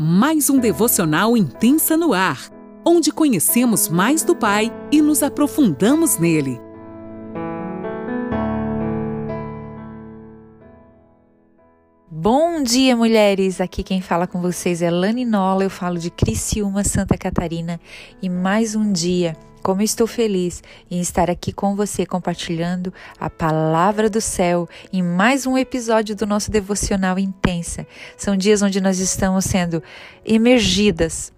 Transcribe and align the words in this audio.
mais 0.00 0.48
um 0.48 0.60
devocional 0.60 1.36
intensa 1.36 1.96
no 1.96 2.12
ar, 2.12 2.52
onde 2.86 3.10
conhecemos 3.10 3.88
mais 3.88 4.22
do 4.22 4.36
Pai 4.36 4.72
e 4.92 5.02
nos 5.02 5.24
aprofundamos 5.24 6.18
nele. 6.18 6.60
Bom 12.08 12.62
dia, 12.62 12.94
mulheres! 12.94 13.60
Aqui 13.60 13.82
quem 13.82 14.00
fala 14.00 14.28
com 14.28 14.40
vocês 14.40 14.82
é 14.82 14.90
Lani 14.90 15.24
Nola, 15.24 15.64
eu 15.64 15.70
falo 15.70 15.98
de 15.98 16.10
Criciúma, 16.12 16.84
Santa 16.84 17.18
Catarina, 17.18 17.80
e 18.22 18.28
mais 18.28 18.76
um 18.76 18.92
dia 18.92 19.36
como 19.62 19.82
estou 19.82 20.06
feliz 20.06 20.62
em 20.90 21.00
estar 21.00 21.30
aqui 21.30 21.52
com 21.52 21.74
você 21.76 22.06
compartilhando 22.06 22.92
a 23.18 23.28
palavra 23.28 24.08
do 24.08 24.20
céu 24.20 24.68
em 24.92 25.02
mais 25.02 25.46
um 25.46 25.58
episódio 25.58 26.16
do 26.16 26.26
nosso 26.26 26.50
devocional 26.50 27.18
intensa. 27.18 27.86
São 28.16 28.36
dias 28.36 28.62
onde 28.62 28.80
nós 28.80 28.98
estamos 28.98 29.44
sendo 29.44 29.82
emergidas 30.24 31.32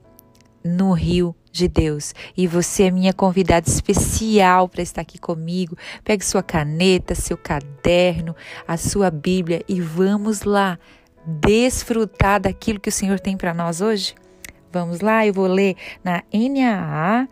no 0.64 0.92
rio 0.92 1.34
de 1.50 1.66
Deus. 1.66 2.14
E 2.36 2.46
você 2.46 2.84
é 2.84 2.90
minha 2.90 3.12
convidada 3.12 3.68
especial 3.68 4.68
para 4.68 4.82
estar 4.82 5.00
aqui 5.00 5.18
comigo. 5.18 5.76
Pegue 6.04 6.24
sua 6.24 6.42
caneta, 6.42 7.14
seu 7.14 7.36
caderno, 7.36 8.36
a 8.66 8.76
sua 8.76 9.10
Bíblia 9.10 9.62
e 9.68 9.80
vamos 9.80 10.42
lá 10.42 10.78
desfrutar 11.26 12.40
daquilo 12.40 12.80
que 12.80 12.88
o 12.88 12.92
Senhor 12.92 13.18
tem 13.18 13.36
para 13.36 13.54
nós 13.54 13.80
hoje. 13.80 14.14
Vamos 14.72 15.00
lá, 15.00 15.26
eu 15.26 15.32
vou 15.32 15.48
ler 15.48 15.74
na 16.04 16.22
NAA 16.32 17.28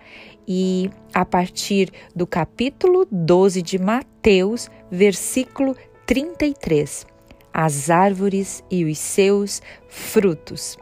e 0.48 0.90
a 1.12 1.26
partir 1.26 1.92
do 2.16 2.26
capítulo 2.26 3.06
12 3.12 3.60
de 3.60 3.78
Mateus, 3.78 4.70
versículo 4.90 5.76
33. 6.06 7.06
As 7.52 7.90
árvores 7.90 8.64
e 8.70 8.86
os 8.86 8.96
seus 8.98 9.60
frutos. 9.88 10.78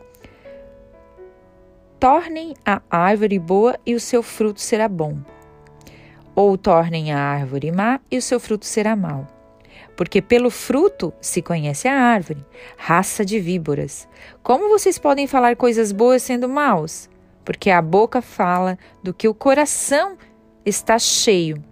Tornem 1.98 2.54
a 2.64 2.80
árvore 2.88 3.40
boa 3.40 3.76
e 3.84 3.94
o 3.96 4.00
seu 4.00 4.22
fruto 4.22 4.60
será 4.60 4.88
bom. 4.88 5.18
Ou 6.32 6.56
tornem 6.56 7.10
a 7.12 7.18
árvore 7.18 7.72
má 7.72 7.98
e 8.08 8.18
o 8.18 8.22
seu 8.22 8.38
fruto 8.38 8.66
será 8.66 8.94
mau. 8.94 9.26
Porque 9.96 10.22
pelo 10.22 10.50
fruto 10.50 11.12
se 11.20 11.40
conhece 11.40 11.88
a 11.88 11.94
árvore, 11.94 12.44
raça 12.76 13.24
de 13.24 13.40
víboras. 13.40 14.06
Como 14.42 14.68
vocês 14.68 14.98
podem 14.98 15.26
falar 15.26 15.56
coisas 15.56 15.90
boas 15.90 16.22
sendo 16.22 16.48
maus? 16.48 17.08
Porque 17.46 17.70
a 17.70 17.80
boca 17.80 18.20
fala 18.20 18.76
do 19.04 19.14
que 19.14 19.28
o 19.28 19.32
coração 19.32 20.18
está 20.64 20.98
cheio. 20.98 21.62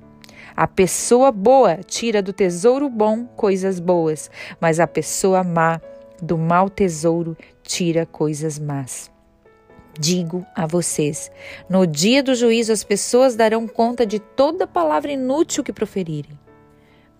A 0.56 0.68
pessoa 0.68 1.32
boa 1.32 1.78
tira 1.78 2.22
do 2.22 2.32
tesouro 2.32 2.88
bom 2.88 3.26
coisas 3.26 3.80
boas, 3.80 4.30
mas 4.60 4.78
a 4.78 4.86
pessoa 4.86 5.42
má 5.42 5.80
do 6.22 6.38
mau 6.38 6.70
tesouro 6.70 7.36
tira 7.60 8.06
coisas 8.06 8.56
más. 8.56 9.10
Digo 9.98 10.46
a 10.54 10.64
vocês: 10.64 11.28
no 11.68 11.84
dia 11.88 12.22
do 12.22 12.36
juízo 12.36 12.72
as 12.72 12.84
pessoas 12.84 13.34
darão 13.34 13.66
conta 13.66 14.06
de 14.06 14.20
toda 14.20 14.68
palavra 14.68 15.10
inútil 15.10 15.64
que 15.64 15.72
proferirem. 15.72 16.38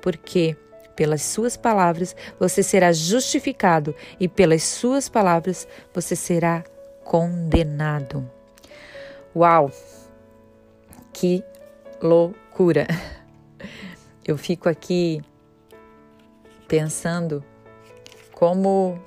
Porque 0.01 0.57
pelas 0.95 1.23
suas 1.23 1.57
palavras 1.57 2.15
você 2.39 2.63
será 2.63 2.93
justificado 2.93 3.97
e 4.21 4.29
pelas 4.29 4.63
suas 4.63 5.09
palavras 5.09 5.67
você 5.93 6.15
será 6.15 6.63
condenado. 7.03 8.34
Uau! 9.35 9.71
Que 11.13 11.43
loucura! 12.01 12.87
Eu 14.25 14.39
fico 14.39 14.69
aqui 14.69 15.21
pensando 16.67 17.45
como 18.33 18.99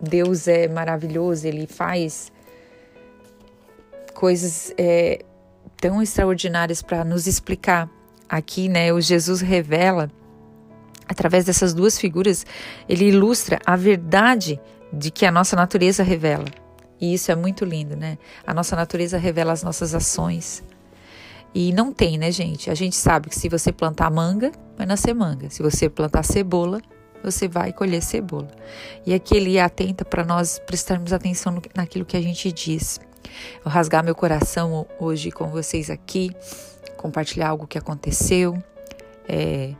Deus 0.00 0.46
é 0.46 0.68
maravilhoso, 0.68 1.46
Ele 1.46 1.66
faz 1.66 2.30
coisas 4.14 4.72
é, 4.76 5.24
tão 5.80 6.02
extraordinárias 6.02 6.82
para 6.82 7.02
nos 7.04 7.26
explicar. 7.26 7.88
Aqui, 8.28 8.68
né, 8.68 8.92
o 8.92 9.00
Jesus 9.00 9.40
revela, 9.40 10.10
através 11.08 11.46
dessas 11.46 11.74
duas 11.74 11.98
figuras, 11.98 12.46
ele 12.88 13.06
ilustra 13.06 13.58
a 13.66 13.74
verdade 13.74 14.60
de 14.92 15.10
que 15.10 15.26
a 15.26 15.32
nossa 15.32 15.56
natureza 15.56 16.02
revela. 16.02 16.44
E 17.00 17.14
isso 17.14 17.32
é 17.32 17.34
muito 17.36 17.64
lindo, 17.64 17.96
né? 17.96 18.18
A 18.46 18.52
nossa 18.52 18.76
natureza 18.76 19.16
revela 19.16 19.52
as 19.52 19.62
nossas 19.62 19.94
ações. 19.94 20.62
E 21.54 21.72
não 21.72 21.92
tem, 21.92 22.18
né, 22.18 22.30
gente? 22.30 22.70
A 22.70 22.74
gente 22.74 22.94
sabe 22.94 23.30
que 23.30 23.38
se 23.38 23.48
você 23.48 23.72
plantar 23.72 24.10
manga, 24.10 24.52
vai 24.76 24.86
nascer 24.86 25.14
manga. 25.14 25.48
Se 25.48 25.62
você 25.62 25.88
plantar 25.88 26.22
cebola, 26.22 26.80
você 27.24 27.48
vai 27.48 27.72
colher 27.72 28.02
cebola. 28.02 28.48
E 29.06 29.14
aqui 29.14 29.36
ele 29.36 29.58
atenta 29.58 30.04
para 30.04 30.24
nós 30.24 30.58
prestarmos 30.58 31.12
atenção 31.12 31.52
no, 31.52 31.62
naquilo 31.74 32.04
que 32.04 32.16
a 32.16 32.20
gente 32.20 32.52
diz. 32.52 33.00
Eu 33.64 33.70
rasgar 33.70 34.04
meu 34.04 34.14
coração 34.14 34.86
hoje 34.98 35.30
com 35.30 35.48
vocês 35.48 35.90
aqui, 35.90 36.30
compartilhar 36.96 37.48
algo 37.48 37.66
que 37.66 37.78
aconteceu, 37.78 38.62
é, 39.26 39.74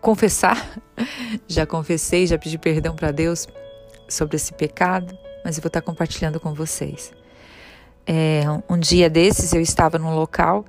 confessar. 0.00 0.78
Já 1.46 1.64
confessei, 1.64 2.26
já 2.26 2.36
pedi 2.36 2.58
perdão 2.58 2.94
para 2.94 3.12
Deus 3.12 3.46
sobre 4.08 4.36
esse 4.36 4.52
pecado 4.52 5.16
mas 5.44 5.56
eu 5.56 5.62
vou 5.62 5.68
estar 5.68 5.82
compartilhando 5.82 6.38
com 6.40 6.54
vocês. 6.54 7.12
É, 8.06 8.42
um 8.68 8.78
dia 8.78 9.10
desses 9.10 9.52
eu 9.52 9.60
estava 9.60 9.98
num 9.98 10.14
local 10.14 10.64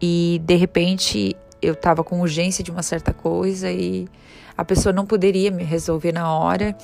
e 0.00 0.40
de 0.44 0.56
repente 0.56 1.36
eu 1.62 1.72
estava 1.72 2.02
com 2.02 2.20
urgência 2.20 2.64
de 2.64 2.70
uma 2.70 2.82
certa 2.82 3.12
coisa 3.12 3.70
e 3.70 4.08
a 4.56 4.64
pessoa 4.64 4.92
não 4.92 5.06
poderia 5.06 5.50
me 5.50 5.62
resolver 5.62 6.12
na 6.12 6.32
hora. 6.32 6.76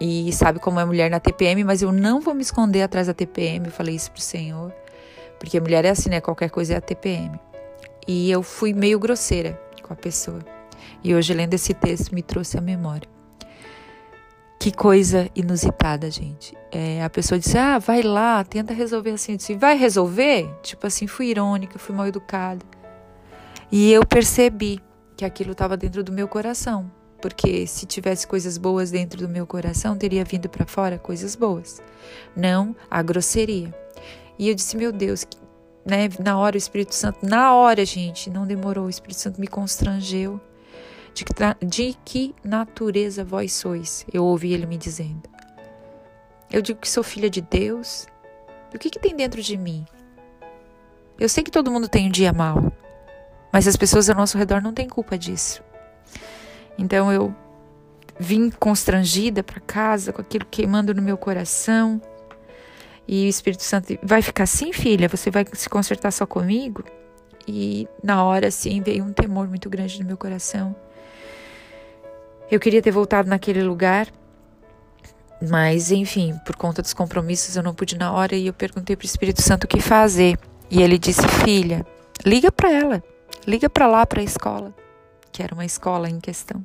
E 0.00 0.32
sabe 0.32 0.58
como 0.58 0.80
é 0.80 0.84
mulher 0.84 1.08
na 1.08 1.20
TPM, 1.20 1.62
mas 1.62 1.80
eu 1.80 1.92
não 1.92 2.20
vou 2.20 2.34
me 2.34 2.42
esconder 2.42 2.82
atrás 2.82 3.06
da 3.06 3.14
TPM. 3.14 3.66
Eu 3.66 3.72
falei 3.72 3.94
isso 3.94 4.10
pro 4.10 4.20
Senhor, 4.20 4.72
porque 5.38 5.56
a 5.56 5.60
mulher 5.60 5.84
é 5.84 5.90
assim, 5.90 6.10
né? 6.10 6.20
Qualquer 6.20 6.50
coisa 6.50 6.74
é 6.74 6.76
a 6.76 6.80
TPM. 6.80 7.38
E 8.06 8.30
eu 8.30 8.42
fui 8.42 8.72
meio 8.72 8.98
grosseira 8.98 9.58
com 9.82 9.92
a 9.92 9.96
pessoa. 9.96 10.40
E 11.02 11.14
hoje, 11.14 11.32
lendo 11.32 11.54
esse 11.54 11.72
texto, 11.72 12.12
me 12.12 12.22
trouxe 12.22 12.58
à 12.58 12.60
memória. 12.60 13.13
Que 14.64 14.72
coisa 14.72 15.28
inusitada, 15.36 16.10
gente. 16.10 16.56
É, 16.72 17.04
a 17.04 17.10
pessoa 17.10 17.38
disse: 17.38 17.58
Ah, 17.58 17.78
vai 17.78 18.00
lá, 18.00 18.42
tenta 18.42 18.72
resolver 18.72 19.10
assim. 19.10 19.32
Eu 19.32 19.36
disse: 19.36 19.54
Vai 19.56 19.76
resolver? 19.76 20.48
Tipo 20.62 20.86
assim, 20.86 21.06
fui 21.06 21.26
irônica, 21.26 21.78
fui 21.78 21.94
mal 21.94 22.06
educada. 22.06 22.64
E 23.70 23.92
eu 23.92 24.06
percebi 24.06 24.80
que 25.18 25.24
aquilo 25.26 25.52
estava 25.52 25.76
dentro 25.76 26.02
do 26.02 26.10
meu 26.10 26.26
coração. 26.26 26.90
Porque 27.20 27.66
se 27.66 27.84
tivesse 27.84 28.26
coisas 28.26 28.56
boas 28.56 28.90
dentro 28.90 29.18
do 29.18 29.28
meu 29.28 29.46
coração, 29.46 29.98
teria 29.98 30.24
vindo 30.24 30.48
para 30.48 30.64
fora 30.64 30.98
coisas 30.98 31.36
boas. 31.36 31.82
Não 32.34 32.74
a 32.90 33.02
grosseria. 33.02 33.70
E 34.38 34.48
eu 34.48 34.54
disse: 34.54 34.78
Meu 34.78 34.90
Deus, 34.92 35.26
né? 35.84 36.08
Na 36.18 36.38
hora 36.38 36.56
o 36.56 36.56
Espírito 36.56 36.94
Santo, 36.94 37.18
na 37.22 37.54
hora, 37.54 37.84
gente, 37.84 38.30
não 38.30 38.46
demorou. 38.46 38.86
O 38.86 38.88
Espírito 38.88 39.20
Santo 39.20 39.38
me 39.38 39.46
constrangeu 39.46 40.40
de 41.14 41.24
que, 41.24 41.34
de 41.64 41.96
que 42.04 42.34
natureza 42.44 43.24
vós 43.24 43.52
sois? 43.52 44.04
Eu 44.12 44.24
ouvi 44.24 44.52
ele 44.52 44.66
me 44.66 44.76
dizendo. 44.76 45.22
Eu 46.50 46.60
digo 46.60 46.80
que 46.80 46.90
sou 46.90 47.04
filha 47.04 47.30
de 47.30 47.40
Deus. 47.40 48.06
E 48.72 48.76
o 48.76 48.78
que, 48.78 48.90
que 48.90 48.98
tem 48.98 49.14
dentro 49.14 49.40
de 49.40 49.56
mim? 49.56 49.86
Eu 51.18 51.28
sei 51.28 51.44
que 51.44 51.50
todo 51.50 51.70
mundo 51.70 51.88
tem 51.88 52.08
um 52.08 52.10
dia 52.10 52.32
mau, 52.32 52.72
mas 53.52 53.68
as 53.68 53.76
pessoas 53.76 54.10
ao 54.10 54.16
nosso 54.16 54.36
redor 54.36 54.60
não 54.60 54.74
têm 54.74 54.88
culpa 54.88 55.16
disso. 55.16 55.62
Então 56.76 57.12
eu 57.12 57.32
vim 58.18 58.50
constrangida 58.50 59.44
para 59.44 59.60
casa 59.60 60.12
com 60.12 60.20
aquilo 60.20 60.44
queimando 60.50 60.92
no 60.92 61.00
meu 61.00 61.16
coração. 61.16 62.02
E 63.06 63.26
o 63.26 63.28
Espírito 63.28 63.62
Santo 63.62 63.96
vai 64.02 64.22
ficar 64.22 64.44
assim, 64.44 64.72
filha? 64.72 65.08
Você 65.08 65.30
vai 65.30 65.46
se 65.52 65.68
consertar 65.68 66.10
só 66.10 66.26
comigo? 66.26 66.82
E 67.46 67.86
na 68.02 68.24
hora, 68.24 68.48
assim, 68.48 68.80
veio 68.80 69.04
um 69.04 69.12
temor 69.12 69.46
muito 69.46 69.70
grande 69.70 70.00
no 70.00 70.06
meu 70.06 70.16
coração. 70.16 70.74
Eu 72.50 72.60
queria 72.60 72.82
ter 72.82 72.90
voltado 72.90 73.28
naquele 73.28 73.62
lugar, 73.62 74.08
mas 75.40 75.90
enfim, 75.90 76.38
por 76.44 76.56
conta 76.56 76.82
dos 76.82 76.92
compromissos 76.92 77.56
eu 77.56 77.62
não 77.62 77.74
pude 77.74 77.96
na 77.96 78.12
hora 78.12 78.34
e 78.34 78.46
eu 78.46 78.52
perguntei 78.52 78.94
para 78.96 79.04
o 79.04 79.06
Espírito 79.06 79.42
Santo 79.42 79.64
o 79.64 79.68
que 79.68 79.80
fazer. 79.80 80.38
E 80.70 80.82
ele 80.82 80.98
disse: 80.98 81.26
"Filha, 81.44 81.84
liga 82.24 82.52
para 82.52 82.70
ela. 82.70 83.02
Liga 83.46 83.68
para 83.68 83.86
lá 83.86 84.06
para 84.06 84.20
a 84.20 84.24
escola, 84.24 84.74
que 85.32 85.42
era 85.42 85.54
uma 85.54 85.64
escola 85.64 86.08
em 86.08 86.20
questão". 86.20 86.64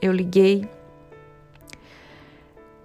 Eu 0.00 0.12
liguei. 0.12 0.68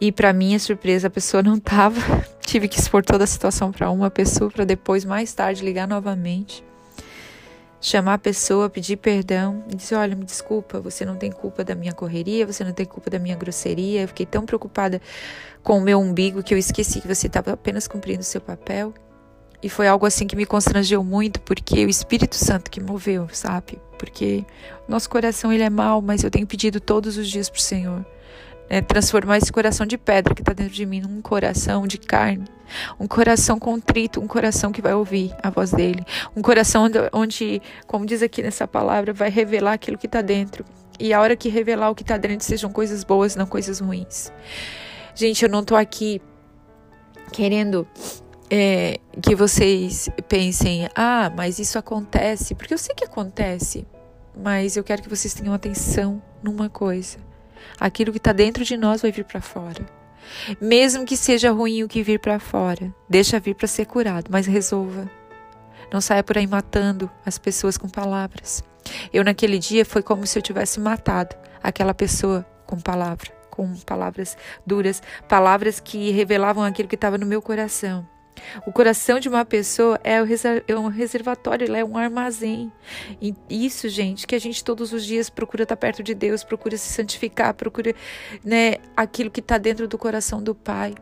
E 0.01 0.12
para 0.12 0.31
minha 0.31 0.57
surpresa, 0.59 1.07
a 1.07 1.12
pessoa 1.12 1.44
não 1.44 1.55
estava. 1.55 2.00
Tive 2.41 2.67
que 2.67 2.79
expor 2.79 3.03
toda 3.03 3.23
a 3.25 3.27
situação 3.27 3.71
para 3.71 3.91
uma 3.91 4.09
pessoa 4.09 4.50
para 4.50 4.65
depois 4.65 5.05
mais 5.05 5.33
tarde 5.33 5.63
ligar 5.63 5.88
novamente 5.88 6.63
chamar 7.81 8.15
a 8.15 8.17
pessoa, 8.17 8.69
pedir 8.69 8.97
perdão 8.97 9.63
e 9.69 9.75
dizer: 9.75 9.95
Olha, 9.95 10.15
me 10.15 10.25
desculpa, 10.25 10.79
você 10.79 11.05
não 11.05 11.15
tem 11.15 11.31
culpa 11.31 11.63
da 11.63 11.75
minha 11.75 11.93
correria, 11.93 12.45
você 12.45 12.63
não 12.63 12.73
tem 12.73 12.85
culpa 12.85 13.09
da 13.09 13.19
minha 13.19 13.35
grosseria. 13.35 14.01
Eu 14.01 14.07
fiquei 14.07 14.25
tão 14.25 14.45
preocupada 14.45 15.01
com 15.63 15.77
o 15.77 15.81
meu 15.81 15.99
umbigo 15.99 16.43
que 16.43 16.53
eu 16.53 16.57
esqueci 16.57 17.01
que 17.01 17.07
você 17.07 17.27
estava 17.27 17.53
apenas 17.53 17.87
cumprindo 17.87 18.21
o 18.21 18.23
seu 18.23 18.41
papel. 18.41 18.93
E 19.61 19.69
foi 19.69 19.87
algo 19.87 20.05
assim 20.05 20.25
que 20.25 20.37
me 20.37 20.45
constrangeu 20.45 21.03
muito, 21.03 21.41
porque 21.41 21.85
o 21.85 21.89
Espírito 21.89 22.35
Santo 22.35 22.71
que 22.71 22.79
moveu, 22.79 23.27
sabe? 23.33 23.77
Porque 23.97 24.45
nosso 24.87 25.09
coração 25.09 25.51
ele 25.51 25.63
é 25.63 25.69
mau, 25.69 26.01
mas 26.01 26.23
eu 26.23 26.31
tenho 26.31 26.47
pedido 26.47 26.79
todos 26.79 27.17
os 27.17 27.27
dias 27.27 27.49
para 27.49 27.59
o 27.59 27.61
Senhor: 27.61 28.05
né, 28.69 28.81
transformar 28.81 29.37
esse 29.37 29.51
coração 29.51 29.85
de 29.85 29.97
pedra 29.97 30.33
que 30.33 30.41
está 30.41 30.53
dentro 30.53 30.73
de 30.73 30.85
mim 30.85 31.01
num 31.01 31.21
coração 31.21 31.85
de 31.85 31.97
carne, 31.97 32.45
um 33.00 33.07
coração 33.07 33.60
contrito, 33.60 34.19
um 34.19 34.27
coração 34.27 34.71
que 34.71 34.81
vai 34.81 34.94
ouvir 34.94 35.36
a 35.42 35.50
voz 35.50 35.71
dele, 35.71 36.06
um 36.36 36.42
coração 36.42 36.89
onde, 37.13 37.62
como 37.88 38.06
diz 38.06 38.21
aqui 38.21 38.42
nessa 38.42 38.68
palavra, 38.68 39.13
vai 39.13 39.30
revelar 39.30 39.74
aquilo 39.74 39.98
que 39.98 40.06
está 40.06 40.21
dentro. 40.21 40.66
E 41.00 41.13
a 41.13 41.21
hora 41.21 41.36
que 41.36 41.50
revelar 41.50 41.89
o 41.89 41.95
que 41.95 42.04
está 42.04 42.18
dentro 42.18 42.45
sejam 42.45 42.71
coisas 42.71 43.04
boas, 43.04 43.36
não 43.36 43.45
coisas 43.45 43.80
ruins. 43.80 44.31
Gente, 45.16 45.44
eu 45.44 45.50
não 45.50 45.62
estou 45.62 45.77
aqui 45.77 46.21
querendo 47.31 47.88
é, 48.50 49.00
que 49.22 49.36
vocês 49.36 50.10
pensem, 50.27 50.89
ah, 50.95 51.31
mas 51.36 51.60
isso 51.60 51.77
acontece, 51.77 52.56
porque 52.56 52.74
eu 52.74 52.77
sei 52.77 52.94
que 52.95 53.06
acontece, 53.06 53.88
mas 54.36 54.75
eu 54.75 54.83
quero 54.83 55.01
que 55.01 55.10
vocês 55.10 55.33
tenham 55.33 55.54
atenção 55.54 56.22
numa 56.44 56.69
coisa 56.69 57.30
aquilo 57.80 58.12
que 58.12 58.18
está 58.18 58.31
dentro 58.31 58.63
de 58.63 58.77
nós 58.77 59.01
vai 59.01 59.12
vir 59.12 59.25
para 59.25 59.42
fora. 59.42 59.99
Mesmo 60.62 61.06
que 61.06 61.18
seja 61.18 61.51
ruim 61.51 61.83
o 61.83 61.88
que 61.88 62.04
vir 62.04 62.19
para 62.19 62.39
fora, 62.39 62.94
deixa 63.10 63.39
vir 63.39 63.56
para 63.56 63.68
ser 63.68 63.86
curado, 63.86 64.30
mas 64.30 64.45
resolva. 64.45 65.10
Não 65.92 66.01
saia 66.01 66.24
por 66.24 66.38
aí 66.38 66.45
matando 66.45 67.10
as 67.25 67.38
pessoas 67.38 67.77
com 67.77 67.89
palavras. 67.89 68.63
Eu 69.12 69.24
naquele 69.24 69.57
dia 69.57 69.86
foi 69.86 70.01
como 70.01 70.25
se 70.25 70.38
eu 70.38 70.44
tivesse 70.44 70.80
matado 70.80 71.36
aquela 71.62 71.94
pessoa 71.94 72.45
com 72.66 72.80
palavra, 72.80 73.31
com 73.50 73.75
palavras 73.77 74.38
duras, 74.66 75.01
palavras 75.27 75.80
que 75.80 76.12
revelavam 76.12 76.63
aquilo 76.63 76.88
que 76.88 76.95
estava 76.95 77.18
no 77.18 77.25
meu 77.25 77.42
coração. 77.42 78.07
O 78.65 78.71
coração 78.71 79.19
de 79.19 79.30
uma 79.30 79.45
pessoa 79.45 80.00
é, 80.03 80.18
é 80.68 80.77
um 80.77 80.88
reservatório, 80.88 81.74
é 81.75 81.83
um 81.83 81.97
armazém. 81.97 82.71
E 83.21 83.33
isso, 83.50 83.89
gente, 83.89 84.25
que 84.25 84.36
a 84.36 84.39
gente 84.39 84.63
todos 84.63 84.94
os 84.94 85.06
dias 85.06 85.30
procura 85.30 85.63
estar 85.63 85.75
perto 85.75 86.03
de 86.03 86.13
Deus, 86.13 86.44
procura 86.44 86.77
se 86.77 86.94
santificar, 86.94 87.53
procura 87.53 87.94
né, 88.44 88.75
aquilo 88.95 89.30
que 89.30 89.39
está 89.39 89.57
dentro 89.57 89.88
do 89.88 89.97
coração 89.97 90.41
do 90.41 90.53
Pai. 90.56 90.95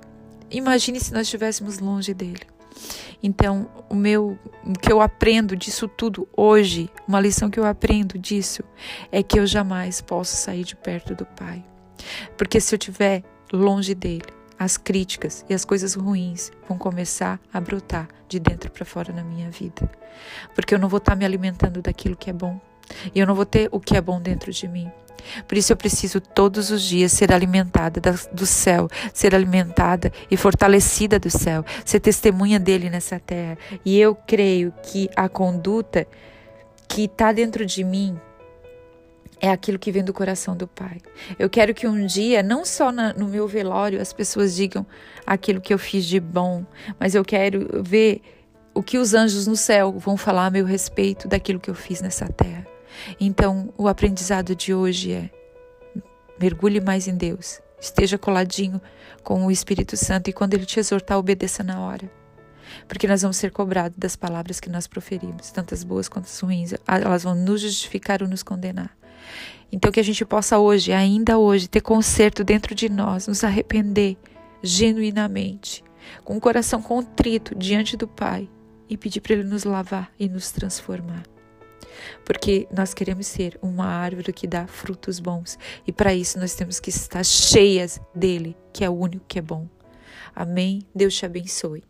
Imagine 0.49 0.99
se 0.99 1.13
nós 1.13 1.23
estivéssemos 1.23 1.79
longe 1.79 2.13
dele. 2.13 2.41
Então, 3.21 3.67
o 3.89 3.95
meu, 3.95 4.37
o 4.63 4.73
que 4.73 4.91
eu 4.91 5.01
aprendo 5.01 5.55
disso 5.55 5.87
tudo 5.87 6.27
hoje, 6.35 6.89
uma 7.07 7.19
lição 7.19 7.49
que 7.49 7.59
eu 7.59 7.65
aprendo 7.65 8.17
disso, 8.17 8.63
é 9.11 9.23
que 9.23 9.39
eu 9.39 9.47
jamais 9.47 10.01
posso 10.01 10.35
sair 10.35 10.63
de 10.63 10.75
perto 10.75 11.15
do 11.15 11.25
Pai. 11.25 11.63
Porque 12.37 12.59
se 12.59 12.75
eu 12.75 12.77
estiver 12.77 13.23
longe 13.51 13.95
dele, 13.95 14.36
as 14.59 14.77
críticas 14.77 15.45
e 15.49 15.53
as 15.53 15.63
coisas 15.63 15.93
ruins 15.93 16.51
vão 16.67 16.77
começar 16.77 17.39
a 17.53 17.59
brotar 17.59 18.07
de 18.27 18.39
dentro 18.39 18.71
para 18.71 18.85
fora 18.85 19.13
na 19.13 19.23
minha 19.23 19.49
vida. 19.49 19.89
Porque 20.55 20.73
eu 20.73 20.79
não 20.79 20.89
vou 20.89 20.97
estar 20.97 21.11
tá 21.11 21.15
me 21.15 21.25
alimentando 21.25 21.81
daquilo 21.81 22.15
que 22.15 22.29
é 22.29 22.33
bom. 22.33 22.59
E 23.13 23.19
eu 23.19 23.27
não 23.27 23.35
vou 23.35 23.45
ter 23.45 23.69
o 23.71 23.79
que 23.79 23.95
é 23.95 24.01
bom 24.01 24.21
dentro 24.21 24.51
de 24.51 24.67
mim. 24.67 24.91
Por 25.47 25.57
isso 25.57 25.73
eu 25.73 25.77
preciso 25.77 26.21
todos 26.21 26.69
os 26.69 26.81
dias 26.81 27.11
ser 27.11 27.33
alimentada 27.33 27.99
do 28.31 28.45
céu, 28.45 28.87
ser 29.13 29.35
alimentada 29.35 30.11
e 30.31 30.37
fortalecida 30.37 31.19
do 31.19 31.29
céu, 31.29 31.65
ser 31.83 31.99
testemunha 31.99 32.59
dele 32.59 32.89
nessa 32.89 33.19
terra. 33.19 33.57
E 33.83 33.99
eu 33.99 34.15
creio 34.15 34.73
que 34.83 35.09
a 35.15 35.27
conduta 35.27 36.07
que 36.87 37.03
está 37.03 37.31
dentro 37.31 37.65
de 37.65 37.83
mim 37.83 38.17
é 39.39 39.49
aquilo 39.49 39.77
que 39.77 39.91
vem 39.91 40.03
do 40.03 40.13
coração 40.13 40.55
do 40.55 40.67
Pai. 40.67 40.97
Eu 41.37 41.49
quero 41.49 41.73
que 41.73 41.87
um 41.87 42.05
dia, 42.05 42.41
não 42.41 42.65
só 42.65 42.91
na, 42.91 43.13
no 43.13 43.27
meu 43.27 43.47
velório, 43.47 44.01
as 44.01 44.11
pessoas 44.11 44.55
digam 44.55 44.85
aquilo 45.25 45.61
que 45.61 45.73
eu 45.73 45.77
fiz 45.77 46.05
de 46.05 46.19
bom, 46.19 46.65
mas 46.99 47.13
eu 47.15 47.23
quero 47.23 47.83
ver 47.83 48.21
o 48.73 48.83
que 48.83 48.97
os 48.97 49.13
anjos 49.13 49.47
no 49.47 49.55
céu 49.55 49.93
vão 49.97 50.17
falar 50.17 50.47
a 50.47 50.51
meu 50.51 50.65
respeito 50.65 51.27
daquilo 51.27 51.59
que 51.59 51.69
eu 51.69 51.75
fiz 51.75 52.01
nessa 52.01 52.27
terra. 52.27 52.65
Então, 53.19 53.73
o 53.77 53.87
aprendizado 53.87 54.55
de 54.55 54.73
hoje 54.73 55.13
é: 55.13 55.29
mergulhe 56.39 56.81
mais 56.81 57.07
em 57.07 57.15
Deus, 57.15 57.61
esteja 57.79 58.17
coladinho 58.17 58.81
com 59.23 59.45
o 59.45 59.51
Espírito 59.51 59.95
Santo 59.97 60.29
e 60.29 60.33
quando 60.33 60.53
ele 60.53 60.65
te 60.65 60.79
exortar, 60.79 61.17
obedeça 61.17 61.63
na 61.63 61.79
hora. 61.79 62.09
Porque 62.87 63.07
nós 63.07 63.21
vamos 63.21 63.37
ser 63.37 63.51
cobrados 63.51 63.97
das 63.97 64.15
palavras 64.15 64.59
que 64.59 64.69
nós 64.69 64.87
proferimos, 64.87 65.51
tantas 65.51 65.83
boas 65.83 66.09
quanto 66.09 66.25
as 66.25 66.39
ruins. 66.39 66.73
Elas 66.85 67.23
vão 67.23 67.33
nos 67.33 67.61
justificar 67.61 68.21
ou 68.21 68.27
nos 68.27 68.43
condenar. 68.43 68.95
Então, 69.71 69.91
que 69.91 69.99
a 69.99 70.03
gente 70.03 70.23
possa 70.25 70.57
hoje, 70.59 70.93
ainda 70.93 71.37
hoje, 71.37 71.67
ter 71.67 71.81
conserto 71.81 72.43
dentro 72.43 72.73
de 72.73 72.89
nós, 72.89 73.27
nos 73.27 73.43
arrepender 73.43 74.17
genuinamente, 74.63 75.83
com 76.23 76.37
o 76.37 76.41
coração 76.41 76.81
contrito 76.81 77.53
diante 77.55 77.97
do 77.97 78.07
Pai 78.07 78.49
e 78.89 78.97
pedir 78.97 79.21
para 79.21 79.33
Ele 79.33 79.43
nos 79.43 79.63
lavar 79.63 80.11
e 80.17 80.29
nos 80.29 80.51
transformar. 80.51 81.23
Porque 82.23 82.67
nós 82.71 82.93
queremos 82.93 83.27
ser 83.27 83.57
uma 83.61 83.85
árvore 83.85 84.31
que 84.31 84.47
dá 84.47 84.67
frutos 84.67 85.19
bons 85.19 85.57
e 85.85 85.91
para 85.91 86.13
isso 86.13 86.39
nós 86.39 86.55
temos 86.55 86.79
que 86.79 86.89
estar 86.89 87.23
cheias 87.23 87.99
dele, 88.13 88.55
que 88.71 88.83
é 88.83 88.89
o 88.89 88.93
único 88.93 89.25
que 89.27 89.39
é 89.39 89.41
bom. 89.41 89.67
Amém? 90.35 90.83
Deus 90.93 91.15
te 91.15 91.25
abençoe. 91.25 91.83